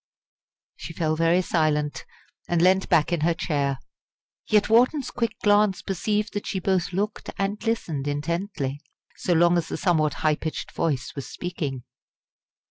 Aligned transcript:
She 0.77 0.93
fell 0.93 1.15
very 1.15 1.43
silent, 1.43 2.05
and 2.49 2.59
leant 2.59 2.89
back 2.89 3.13
in 3.13 3.21
her 3.21 3.35
chair. 3.35 3.77
Yet 4.47 4.67
Wharton's 4.67 5.11
quick 5.11 5.37
glance 5.43 5.83
perceived 5.83 6.33
that 6.33 6.47
she 6.47 6.59
both 6.59 6.91
looked 6.91 7.29
and 7.37 7.63
listened 7.63 8.07
intently, 8.07 8.81
so 9.17 9.33
long 9.33 9.59
as 9.59 9.67
the 9.67 9.77
somewhat 9.77 10.15
high 10.25 10.37
pitched 10.37 10.71
voice 10.71 11.13
was 11.15 11.27
speaking. 11.29 11.83